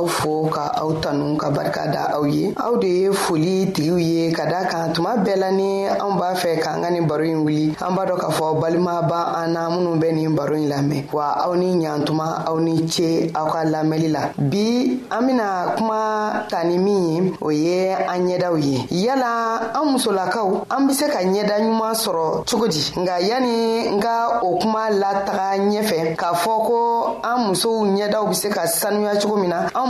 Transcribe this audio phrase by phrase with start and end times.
[0.00, 3.98] aw fo ka aw tanu ka barika da aw ye aw de ye foli tigiw
[4.00, 7.24] ye ka da kan tuma bɛɛ la ni anw b'a fɛ k'an ka nin baro
[7.28, 10.56] ɲi wuli an b'a dɔ k'a fɔ balima ba an na minnu bɛ nin baro
[10.56, 14.66] ɲi lamɛn wa aw ni ɲatuma aw ni ce aw ka lamɛnli la bi
[15.12, 20.64] an bena kuma ta ni min ye o ye an ɲɛdaw ye yala an musolakaw
[20.70, 24.88] an be se ka ɲɛda ɲuman sɔrɔ cogo di nga yani n ka o kuma
[24.88, 26.76] lataga ɲɛfɛ k'a fɔ ko
[27.20, 29.89] an musow ɲɛdaw be se ka sanuya cogo min na an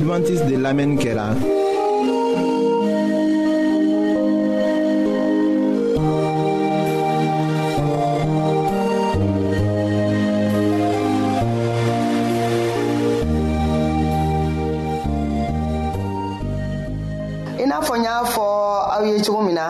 [0.00, 1.26] adventiste de lamɛnni kɛra.
[17.62, 18.46] i n'a fɔ n y'a fɔ
[18.94, 19.66] aw ye cogo min na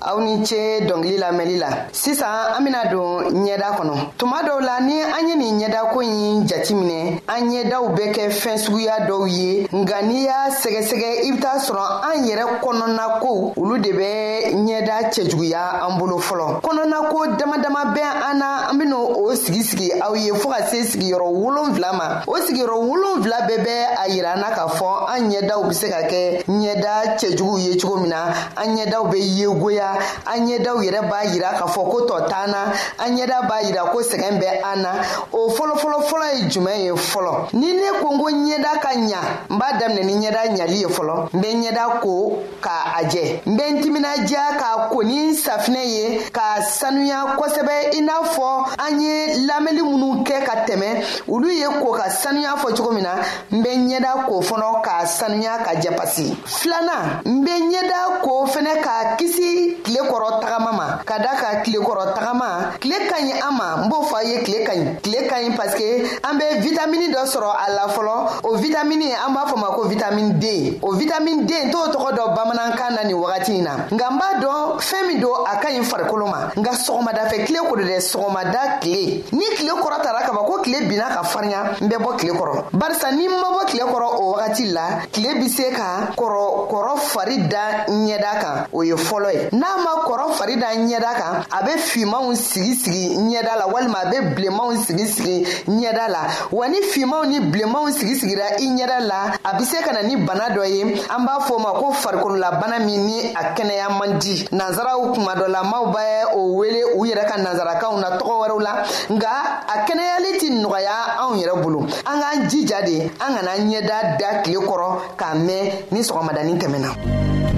[0.00, 4.78] aw ni ce dɔngili lamɛnli la sisan an bena don ɲɛda kɔnɔ tuma dɔw la
[4.80, 9.66] ni an ye nin ɲɛdako ɲi jatiminɛ an ɲɛdaw bɛ kɛ fɛɛn suguya dɔw ye
[9.74, 11.82] nga n'i y'a sɛgɛsɛgɛ i be t'a sɔrɔ
[12.14, 17.58] an yɛrɛ kɔnɔna kow olu de bɛ ɲɛda cɛjuguya an bolo fɔlɔ kɔnɔna ko dama
[17.60, 21.26] dama bɛ an na an ben'o o sigi sigi aw ye fɔɔ ka se sigiyɔrɔ
[21.34, 25.66] wolonfila ma o sigiyɔrɔ wolonfila bɛɛ bɛ a yira an na k'a fɔ an ɲɛdaw
[25.68, 29.87] be se ka kɛ ɲɛda cɛjuguw ye cogo min na an ɲɛdaw be yegoya
[30.26, 33.84] an ɲɛdaw yɛrɛ b'a yira k'a fɔ ko tɔ t'an na an ɲɛda b'a yira
[33.92, 34.92] ko sɛgɛn bɛ an na
[35.32, 39.58] o fɔlɔfɔlɔfɔlɔ ye jumɛn ye fɔlɔ ni ne ko n ko ɲɛda ka ɲa n
[39.58, 43.56] b'a daminɛ ni ɲɛda ɲali ye fɔlɔ n bɛ ɲɛda ko k'a a jɛ n
[43.56, 48.48] bɛ n timinadiya k'a ko ni safinɛ ye k'a sanuya kosɛbɛ i n'a fɔ
[48.78, 53.02] an ye lamɛli minnu kɛ ka tɛmɛ olu ye ko ka sanuya fɔ cogo min
[53.04, 53.16] na
[53.52, 58.44] n bɛ ɲɛda ko fɔnɔ k'a sanuya ka jɛ pasi filana n bɛ ɲɛda ko
[58.46, 63.16] fɛnɛ k'a kisi tile kɔrɔ tagama ma ka da ka tile kɔrɔ tagama kile ka
[63.20, 66.06] ɲi an ma n b'o fɔ a ye kile ka ɲi kile ka ɲi paske
[66.22, 69.82] an bɛ vitamini dɔ sɔrɔ a la fɔlɔ o vitamini an b'a fɔ ma ko
[69.88, 74.08] vitamini d o vitamini d t'o tɔgɔ dɔ bamanankan na ni wagati in na nka
[74.10, 77.76] n b'a dɔn fɛɛn min don a ka ɲi farikolo ma nka sɔgɔmadafɛ kile ko
[77.76, 81.88] do dɛ sɔgɔmada kile ni kile kɔrɔ tara kaba ko tile binna ka farinya n
[81.88, 85.34] bɛ bɔ kile kɔrɔ barisa ni n ma bɔ tile kɔrɔ o wagati la tile
[85.34, 90.02] be se ka kɔrɔ kɔrɔ fari da ɲɛda kan o ye fɔlɔ ye n'a ma
[90.06, 92.74] kɔrɔ fari da ɲɛda kan a be fimanw sigi sigi
[93.08, 96.18] sigi ɲɛda la walima a bɛ bilenmanw sigi sigi ɲɛda la
[96.52, 100.02] wa ni finmanw ni bilenmanw sigi sigira i ɲɛda la a be se ka na
[100.02, 103.98] ni bana dɔ ye an b'a fɔ o ma ko farikololabana min ni a kɛnɛya
[103.98, 108.60] man di nansaraw kuma dɔlamaw bɛ o wele u yɛrɛ ka nansarakanw na tɔgɔ wɛrɛw
[108.60, 109.30] la nga
[109.66, 114.42] a kɛnɛyali tɛ nɔgɔya anw yɛrɛ bolo an k'an jija de an kana ɲɛda da
[114.42, 117.57] tile kɔrɔ k'a mɛn ni sɔgɔmadanin tɛmɛna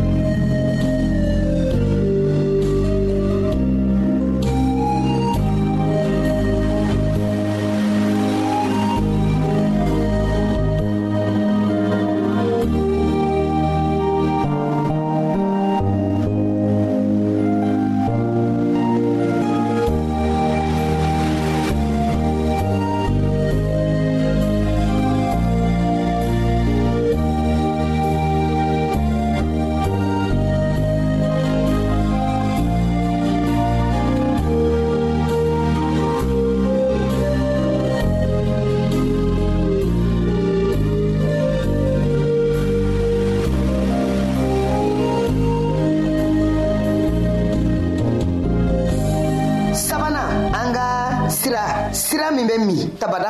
[52.79, 53.30] ¡Está para!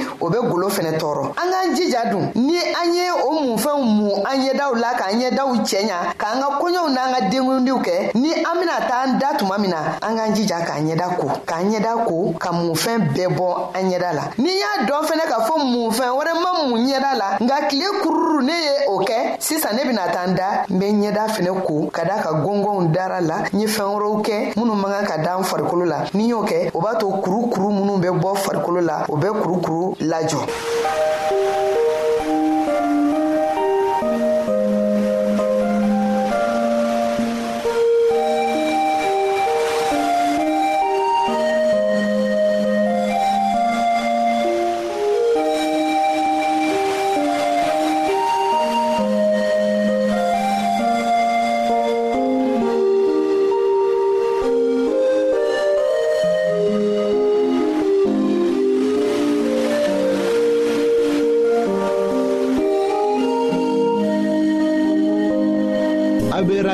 [0.19, 4.13] o bɛ golo fɛnɛ tɔɔrɔ an k'an jija dun ni an ye o munfɛnw mun
[4.25, 8.55] an ɲɛdaw la k'an ɲɛdaw cɛɲa k'an ka koɲɛw n'an ka denkundiw kɛ ni an
[8.59, 12.33] bena an da tuma min na an k'an jija k'an ɲɛda ko k'an ɲɛda ko
[12.39, 16.33] ka munfɛn bɛɛ bɔ an ɲɛda la n'i y'a dɔn fɛnɛ k'a fɔ munfɛn wɛrɛ
[16.41, 20.25] ma mun ɲɛda la nka kile kururu ne ye o kɛ sisan ne bena taa
[20.27, 23.67] n da n be ɲɛda fɛnɛ ko ka daa ka gɔngɔnw dara la n ye
[23.67, 26.95] fɛɛn wɛrɛw kɛ minnu man kan ka daan farikolo la n'i y'o kɛ o b'a
[26.99, 30.45] to kurukuru minnu bɛ bɔ farikolo la o bɛ kurukuru Layo.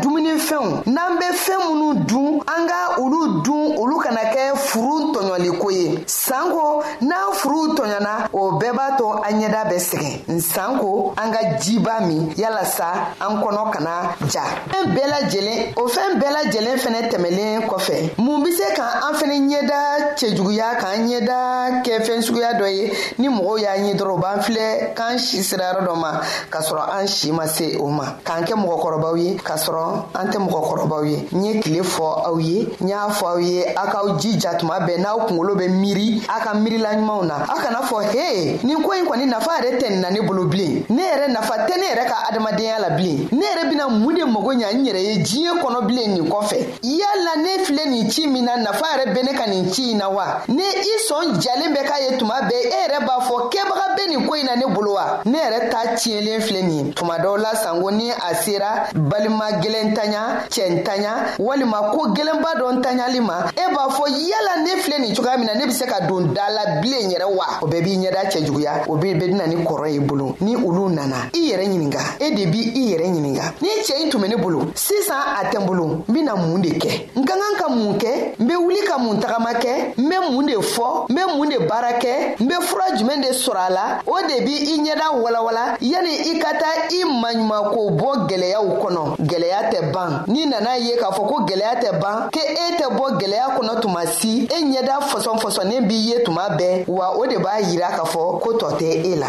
[0.00, 5.70] dumunifɛnw n'an be fɛɛn minnu dun an ka olu dun olu kana kɛ furu tɔɲɔliko
[5.74, 11.30] ye sanko n'an furuw tɔɲɔna o bɛɛ b'a to an ɲɛda bɛ sɛgɛn nsanko an
[11.32, 13.90] ka jiba min yalasa an kɔnɔ kana
[14.30, 19.06] ja fɛn bɛɛ lajɛlen o fɛɛn bɛɛ lajɛlen fɛnɛ tɛmɛlen kɔfɛ mun be se ka
[19.06, 19.80] an fɛnɛ ɲɛda
[20.16, 24.94] cɛjuguya k'an ɲɛda kɛ fɛn suguya dɔ ye ni mɔgɔw y'a ɲi dɔrɔn b'an filɛ
[24.96, 26.20] k'an si sira dɔ ma
[26.50, 30.02] k'a sɔrɔ an si ma se o ma k'an kɛ mɔgɔkɔrɔbaw ye k'a sɔrɔ dɔrɔn
[30.14, 33.64] an tɛ mɔgɔkɔrɔbaw ye n ye kile fɔ aw ye n y'a fɔ aw ye
[33.74, 37.80] a k'aw jija tuma bɛɛ n'aw kungolo bɛ miiri a ka miirilaɲumanw na a kana
[37.82, 41.02] fɔ he nin ko in kɔni nafa yɛrɛ tɛ nin na ne bolo bilen ne
[41.02, 44.50] yɛrɛ nafa tɛ ne yɛrɛ ka adamadenya la bilen ne yɛrɛ bena mun de mɔgɔ
[44.60, 48.44] ɲa n yɛrɛ ye jiɲɛ kɔnɔ bilen nin kɔfɛ yala ne filɛ nin ci min
[48.44, 51.72] na nafa yɛrɛ be ne ka nin ci in na wa ne i sɔn jalen
[51.74, 54.54] bɛ k'a ye tuma bɛɛ e yɛrɛ b'a fɔ kɛbaga be nin ko yi na
[54.56, 58.10] ne bolo wa ne yɛrɛ ta tiɲɛlen filɛ nin ye tuma dɔw la sango ni
[58.10, 63.72] a sera balima kelen tanya cɛn tanya walima ko gɛlɛnba dɔ n tanyali ma e
[63.72, 66.48] b'a fɔ yala ne filɛ nin cogoya min na ne be se ka don da
[66.52, 69.88] la bilen yɛrɛ wa o bɛɛ b'i ɲɛda cɛjuguya o be be dena ni kɔrɔ
[69.90, 73.68] ye bolo ni olu nana i yɛrɛ ɲininga e de b' i yɛrɛ ɲininga ni
[73.84, 77.08] cɛɛ tun be ne bolo sisan a tɛ n bolo n bena mun de kɛ
[77.16, 80.16] n ka kan ka mun kɛ n be wuli ka mun tagama kɛ n be
[80.30, 83.60] mun de fɔ n be mun de baara kɛ n be fura jumɛn de sɔrɔ
[83.60, 87.90] a la o de b' i ɲɛda walawala yani i ka taa i maɲuman k'o
[87.96, 91.98] bɔ gwɛlɛyaw kɔnɔ gwɛlɛya gɛlɛya tɛ ban n'i nana ye k'a fɔ ko gɛlɛya tɛ
[92.00, 96.22] ban ke e tɛ bɔ gɛlɛya kɔnɔ tuma si e ɲɛda fɔsɔn fɔsɔnnen b'i ye
[96.24, 99.28] tuma bɛɛ wa o de b'a yira k'a fɔ ko tɔ tɛ e la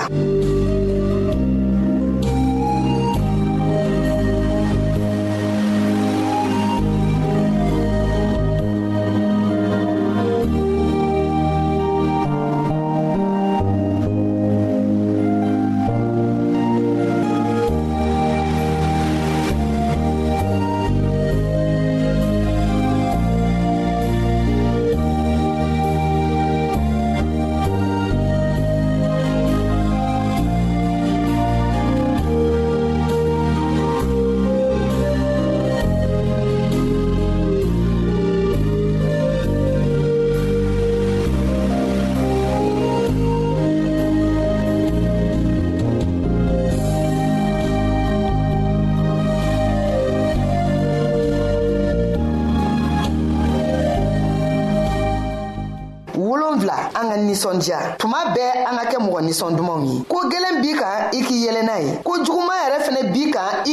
[57.43, 61.19] nisɔndiya tuma bɛɛ an ka kɛ mɔgɔ nisɔn dumanw ye ko gwɛlɛn b'i kan i
[61.21, 62.13] k'i yɛlɛ n'a ye ko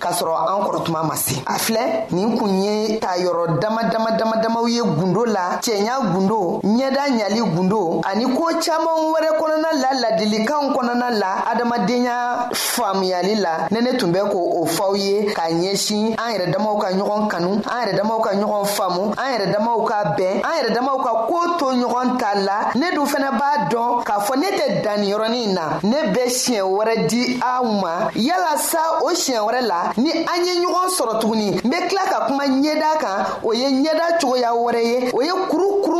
[0.00, 3.84] k'a sɔrɔ an kɔrɔ tuma ma se a filɛ nin kun ye ta yɔrɔ dama
[3.92, 9.30] dama dama damaw ye gundo la cɛɲa gundo ɲɛda ɲali gundo ani koo caaman wɛrɛ
[9.38, 14.96] kɔnɔna la ladilikanw kɔnɔna la adamadenya faamuyali la ne ne tun bɛ ko o fɔw
[14.98, 19.02] ye k'a ɲɛsin an yɛrɛ damaw ka ɲɔgɔn kanu an yɛrɛ damaw ka ɲɔgɔn faamu
[19.16, 22.90] an yɛrɛ damaw ka bɛn an yɛrɛ damaw ka koo to ɲɔgɔn ta la ne
[22.94, 27.38] dun fɛnɛ b'a dɔn k'a fɔ ne tɛ danniyɔrɔnin na ne bɛ siɲɛ wɛrɛ di
[27.42, 31.76] aw ma yalasa o siɲɛ wɛrɛ la ni an ye ɲɔgɔn sɔrɔ tuguni n be
[31.88, 35.99] tila ka kuma ɲɛda kan o ye ɲɛda cogoya wɛrɛ ye o ye kurukuru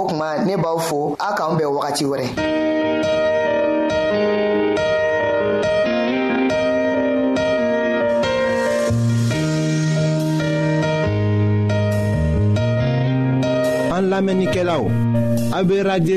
[0.00, 1.16] o kuma ne b'aw fo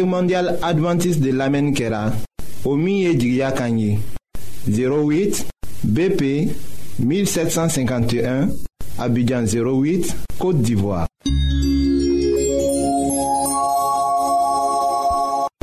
[0.06, 3.14] Mondial Adventist de lamenike au o miye
[4.66, 5.46] 08
[5.86, 6.24] BP
[7.00, 8.48] 1751,
[9.00, 11.08] Abidjan 08, Côte d'Ivoire.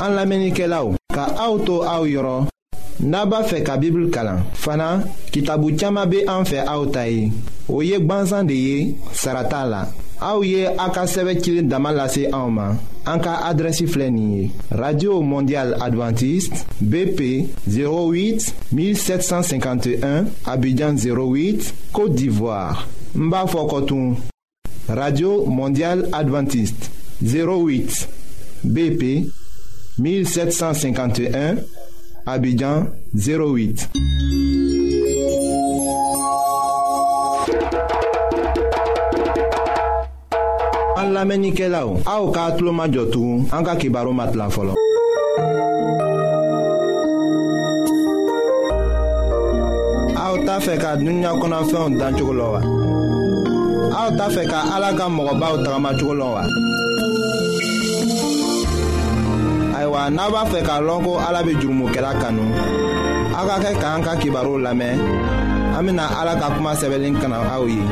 [0.02, 2.37] an lamɛnnikɛlaw ka aw to aw yɔrɔ
[3.11, 7.30] n'a b'a fɛ ka bibulu kalan fana kitabu caaman be an fɛ aw ta ye
[7.69, 8.76] o ye gwanzan de ye
[9.12, 9.83] sara t'a la
[10.21, 12.66] aw ye a ka sɛbɛ cilen dama lase anw ma
[13.11, 17.21] an ka adrɛsi filɛ nin ye radio mondial advantiste bp
[17.66, 24.16] 08 1751 abijan 08 côte d'ivoire n b'a fɔ kɔtun
[24.88, 26.88] radio mondial advantiste
[27.23, 28.09] 08
[28.64, 29.02] bp
[30.00, 31.57] 1751,
[32.26, 33.87] Abidjan 08.
[40.97, 44.49] An lamenike la ou, a ou ka atlo ma jotou, an ka kibaro mat la
[44.52, 44.76] folon.
[50.16, 52.64] A ou ta fe ka dunya konan fe yon dan chokolo wa.
[54.00, 56.49] A ou ta fe ka alaka mwoba ou tagama chokolo wa.
[60.04, 62.45] ayiwa n'a b'a fɛ k'a lɔn ko ala bɛ jurumokɛla kanu
[63.38, 64.99] aw ka kɛ k'an ka kibaru lamɛn
[65.76, 67.83] an bɛna ala ka kuma sɛbɛnni kana aw ye.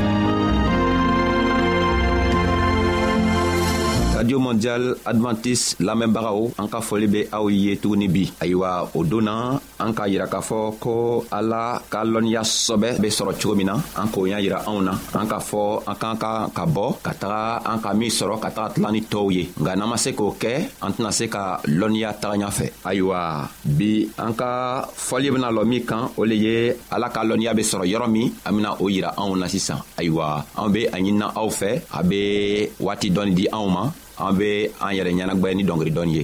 [4.37, 6.12] mondial adventiste la an
[6.68, 9.26] ka en be aw ye tuguni bi ayiwa o don
[9.78, 13.76] an k'a yira k'a fɔ ko ala ka lɔnniya sɔbɛ be sɔrɔ cogo min na
[13.94, 17.12] an k'o y'a ira anw na an k'a fɔ an k'an ka ka bɔ ka
[17.14, 17.99] taga an ka ka
[18.82, 18.90] ma
[23.78, 26.25] bi an ka fɔli lɔ kan o
[26.90, 28.32] ala ka lɔnniya be sɔrɔ yɔrɔ min
[28.66, 29.78] o anw sisan
[33.38, 33.92] di anw
[34.26, 36.22] an be an yɛrɛ ɲɛnagwɛ ni dɔngeri dɔɔni ye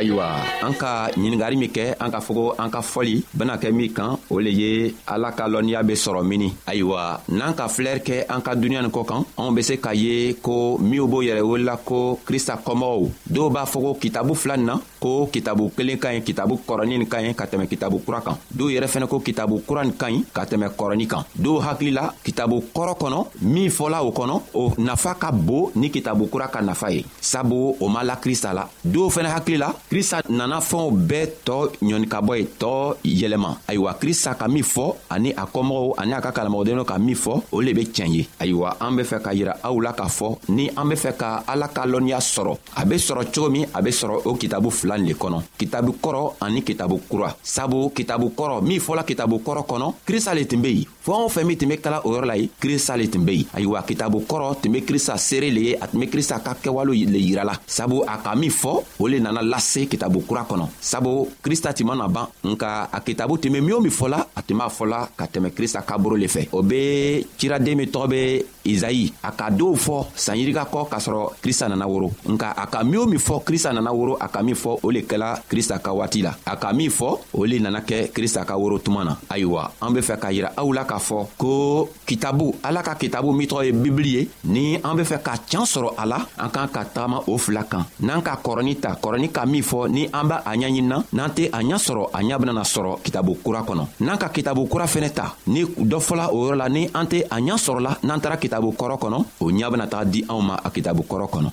[0.00, 0.26] ayiwa
[0.62, 3.90] an ka ɲiningari min kɛ an k'a fɔ ko an ka fɔli bena kɛ min
[3.96, 8.16] kan o le ye ala ka lɔnniya be sɔrɔ mini ayiwa n'an ka filɛri kɛ
[8.30, 11.42] an ka duniɲa nin kɔ kan anw be se k'a ye ko minw b'o yɛrɛ
[11.50, 15.96] wolola ko krista kɔmɔgɔw dɔw b'a fɔ ko kitabu fila nin na ko kitabu kelen
[15.98, 19.16] ka ɲi kitabu kɔrɔnin ka ɲi ka tɛmɛ kitabu kura kan dɔw yɛrɛ fɛnɛ ko
[19.22, 23.18] kitabu kura nin ka ɲi ka tɛmɛ kɔrɔnin kan dɔw hakili la kitabu kɔrɔ kɔnɔ
[23.42, 27.76] min fɔla o kɔnɔ o nafa ka bon ni kitabu kura ka nafa ye sabu
[27.80, 32.32] o ma la krista la dɔw fɛnɛ hakili la krista nana fɛnw bɛɛ tɔɔ ɲɔnikabɔ
[32.36, 36.84] ye tɔɔ yɛlɛma ayiwa krista ka min fɔ ani a kɔmɔgɔw ani a ka kalamɔgɔdenw
[36.84, 39.78] ka min fɔ o le be tiɲɛ ye ayiwa an be fɛ ka yira aw
[39.82, 43.22] la k'a fɔ ni an be fɛ ka ala ka lɔnniya sɔrɔ a be sɔrɔ
[43.32, 46.62] cogo min a be sɔrɔ o kitabu fila fila nin le kɔnɔ kitabu kɔrɔ ani
[46.64, 50.86] kitabu kura sabu kitabu kɔrɔ min fɔla kitabu kɔrɔ kɔnɔ krista le tun be yen
[51.08, 53.30] fɛɛn o fɛn min tun be kala o yɔrɔ la ye krista le tun be
[53.32, 56.54] yen ayiwa kitabu kɔrɔ tun be krista seere le ye a tun be krista ka
[56.54, 60.68] kɛwalew le yirala sabu a ka min fɔ o le nana lase kitabu kura kɔnɔ
[60.80, 64.42] sabu krista tun mana ban nka a kitabu tun be min o min fɔla a
[64.42, 68.08] tun b'a fɔla ka tɛmɛ krista ka boro le fɛ o be ciraden min tɔgɔ
[68.10, 72.66] be izayi a ka dɔw fɔ sanyirika kɔ k'a sɔrɔ krista nana woro nka a
[72.66, 75.42] ka min o min fɔ krista nana woro a ka min fɔ o le kɛla
[75.48, 78.78] krista ka waati la a ka min fɔ o le nana kɛ krista ka woro
[78.78, 82.54] tuma na ayiwa an be fɛ k'a yira aw la k'a k'a fɔ ko kitabu
[82.62, 85.94] ala ka kitabu min tɔgɔ ye bibili ye ni an be fɛ ka can sɔrɔ
[85.96, 89.46] a la an k'an ka tagama o fila kan n'an ka kɔrɔni ta kɔrɔni ka
[89.46, 92.62] min fɔ ni an b'a a ɲaɲinina n'an tɛ a ɲa sɔrɔ a ɲa benana
[92.62, 96.56] sɔrɔ kitabu kura kɔnɔ n'an ka kitabu kura fɛnɛ ta ni dɔ fɔla o yɔrɔ
[96.56, 99.86] la ni an tɛ a ɲa sɔrɔla n'an tara kitabu kɔrɔ kɔnɔ o ɲa bena
[99.86, 101.50] taga di anw ma a kitabu kɔrɔ kɔnɔ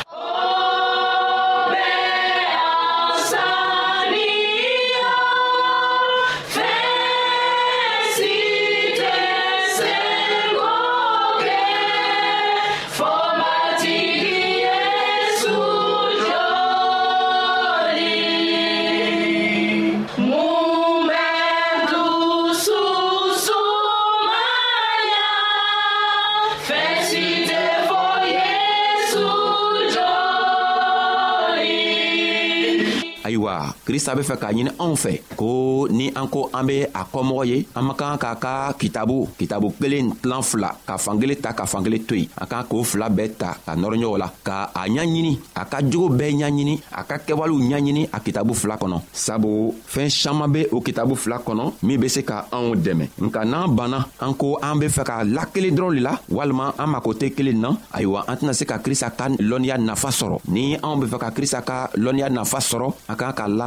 [33.86, 39.70] Krista be fe ka njene anfe, ko ni anko anbe akomoye, anmakan kaka kitabu, kitabu
[39.78, 44.16] kele ntlan fula, ka fangele ta, ka fangele tuy, ankan kou fula beta, ka nornyo
[44.18, 49.04] la, ka anyanyini, a ka djoube anyanyini, a ka kewalou anyanyini, a kitabu fula konon.
[49.14, 53.12] Sabo, fen chanman be ou kitabu fula konon, mi be se ka an ou deme.
[53.22, 57.78] Mika nan bana, anko anbe fe ka lakile dron li la, walman anmakote kele nan,
[57.94, 60.42] aywa antina se ka krista kan lonyan na fasoro.
[60.50, 62.96] Ni anbe fe ka krista kan lonyan na fasoro,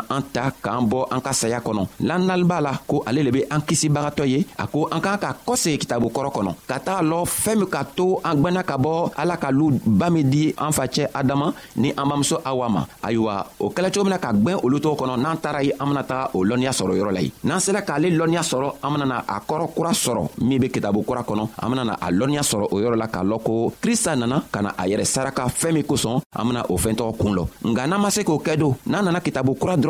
[0.00, 3.22] na an ta k'an bɔ an ka saya kɔnɔ l'an nali b'a la ko ale
[3.22, 6.78] le be an kisibagatɔ ye a ko an k'an ka kɔsegi kitabu kɔrɔ kɔnɔ ka
[6.80, 10.30] taga lɔ fɛɛn min k'a to an gwɛnna ka bɔ ala ka lu ba min
[10.30, 14.18] di an facɛ adama ni an bamuso awa ma ayiwa o kɛla cogo min na
[14.18, 17.12] ka gwɛn olu tɔgɔ kɔnɔ n'an taara ye an bena taga o lɔnniya sɔrɔ yɔrɔ
[17.14, 20.68] la ye n'an sera k'ale lɔnniya sɔrɔ an benana a kɔrɔ kura sɔrɔ min be
[20.70, 24.16] kitabu kura kɔnɔ an benana a lɔnniya sɔrɔ o yɔrɔ la k'a lɔn ko krista
[24.18, 27.34] nana ka na a yɛrɛ saraka fɛɛn min kosɔn an bena o fɛɛn tɔgɔ kuun
[27.36, 29.89] lɔ nga n'an ma se k'o kɛ don n'an nana kitabu kura dɔrɔn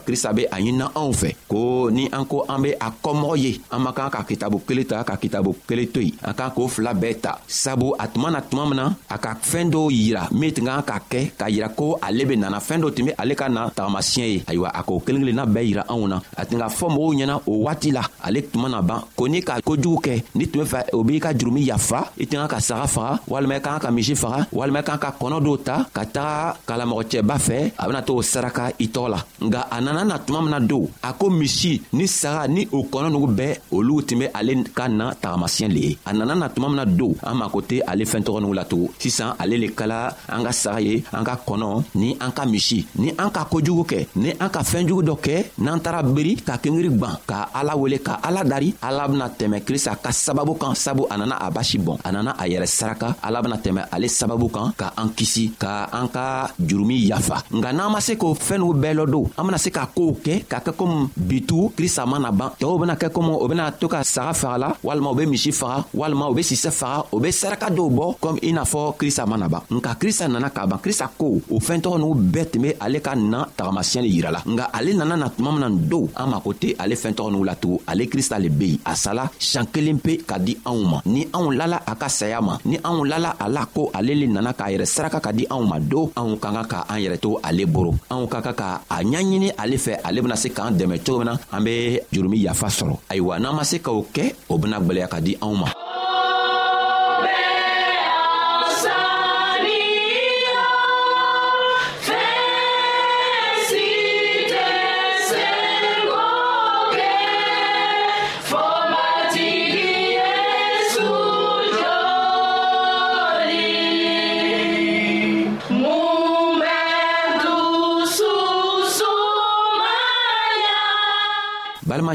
[0.00, 3.60] krista be a ɲinina anw fɛ ko ni an ko an be a kɔmɔgɔ ye
[3.70, 6.68] an man kan ka kitabu kelen ta ka kitabu kelen to yen an kan k'o
[6.68, 10.28] fila bɛɛ ta sabu a tuma na tuma min na a ka fɛɛn dɔw yira
[10.32, 13.12] min tun kan ka kɛ k'a yira ko ale be nana fɛɛn dɔ tun be
[13.18, 16.44] ale ka na tagamasiɲɛ ye ayiwa a k'o kelen kelenna bɛɛ yira anw na a
[16.46, 19.60] tun ka fɔ mɔgɔw ɲɛna o waati la ale tuma na ban ko n'i ka
[19.62, 22.58] kojugu kɛ n'i tun be fɛ o b'i ka jurumi yafa i tun kan ka
[22.60, 25.86] saga faga walima i kan ka misi faga walima i kan ka kɔnɔ dɔw ta
[25.92, 30.04] ka taga kalamɔgɔcɛba fɛ a bena to o saraka i tɔgɔ la nga a nana
[30.04, 33.52] na tuma min na don a ko misi ni saga ni o kɔnɔ nugu bɛɛ
[33.76, 36.84] olu tun bɛ ale ka na tagamasiyɛn le ye a nana na tuma min na
[36.84, 39.98] don an mako tɛ ale fɛn tɔgɔ nugu la tugun sisan ale le kala
[40.28, 43.84] an ka saga ye an ka kɔnɔ ni an ka misi ni an ka kojugu
[43.90, 47.76] kɛ ni an ka fɛɛnjugu dɔ kɛ n'an taara beri ka kengiri gwan ka ala
[47.76, 51.50] wele ka ala dari ala bena tɛmɛ krista ka sababu kan sabu a nana a
[51.50, 55.08] basi bɔn a nana a yɛrɛ saraka ala bena tɛmɛ ale sababu kan ka an
[55.10, 59.10] kisi ka an ka jurumi yafa nga n'an ma se k'o fɛɛn nugu bɛɛ lɔ
[59.10, 62.50] don an bena se ka ka koow kɛ ka kɛ komi bitugu krista mana ban
[62.60, 65.78] tɔɔw bena kɛ komi o bena to ka saga fagala walima u be misi faga
[66.00, 69.24] walima u be sisɛ faga u be saraka dɔw bɔ komi i n'a fɔ krista
[69.26, 72.62] mana ban nka krista nana k'a ban krista ko o fɛɛn tɔgɔ n'u bɛɛ tun
[72.64, 76.04] be ale ka na tagamasiyɛn le yirala nga ale nana na tuma mina n dow
[76.16, 79.30] an mako tɛ ale fɛɛn tɔgɔ n'u latugun ale krista le be yen a sala
[79.38, 82.76] sian kelen pe ka di anw ma ni anw lala a ka saya ma ni
[82.84, 85.78] anw lala a la ko ale le nana k'a yɛrɛ saraka ka di anw ma
[85.80, 88.98] do anw ka ka ka an yɛrɛ to ale boro anw ka ka ka a
[89.00, 92.38] ɲaɲini ale ale fɛ ale bena se k'an dɛmɛ cogo min na an be jurumi
[92.44, 95.66] yafa sɔrɔ ayiwa n'an ma se k'o kɛ o bena gwɛlɛya ka di anw ma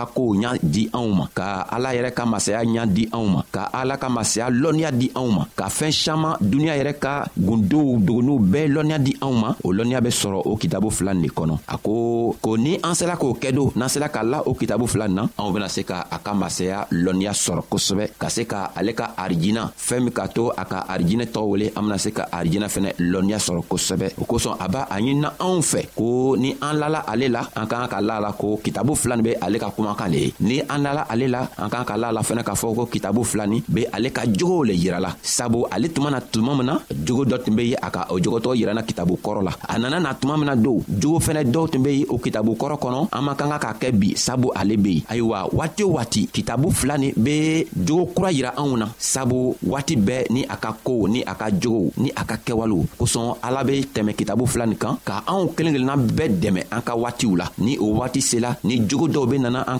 [0.00, 3.42] ka kow ɲa di anw ma ka ala yɛrɛ ka masaya ɲa di anw ma
[3.54, 7.98] ka ala ka masaya lɔnniya di anw ma ka fɛɛn saman duniɲa yɛrɛ ka gundow
[8.06, 11.28] dogonuw bɛɛ lɔnniya di anw ma o lɔnniya be sɔrɔ o kitabu fila nin de
[11.28, 14.54] kɔnɔ a ko ko ni an sela k'o kɛ do n'an sela ka la o
[14.54, 18.28] kitabu fila nin na anw bena se ka a ka masaya lɔnniya sɔrɔ kosɛbɛ ka
[18.30, 21.82] se ka ale ka arijina fɛɛn min k'a to a ka arijinɛ tɔgɔ wele an
[21.84, 25.60] bena se ka arijinɛ fɛnɛ lɔnniya sɔrɔ kosɛbɛ o kosɔn a b'a a ɲinina anw
[25.60, 29.16] fɛ ko ni an lala ale la an k'an ka la la ko kitabu fila
[29.16, 31.68] nin be ale ka kuma ɲɔgɔn kan le ye ni an nala ale la an
[31.68, 34.72] kan ka la la fɛnɛ k'a fɔ ko kitabu filani be ale ka jogow le
[34.74, 38.06] yirala sabu ale tuma na tuma min na jogo dɔ tun be ye a ka
[38.10, 41.44] o jogotɔgɔ yiranna kitabu kɔrɔ la a nana na tuma min na don jogo fɛnɛ
[41.50, 44.14] dɔw tun be ye o kitabu kɔrɔ kɔnɔ an man kan ka k'a kɛ bi
[44.16, 48.52] sabu ale be yen ayiwa waati o waati kitabu fila nin be jogo kura yira
[48.56, 52.24] anw na sabu waati bɛɛ ni a ka kow ni a ka jogow ni a
[52.24, 56.40] ka kɛwalew kosɔn ala be tɛmɛ kitabu fila nin kan ka anw kelen kelenna bɛɛ
[56.42, 59.79] dɛmɛ an ka waatiw la ni o waati sela ni jogo dɔw be nana an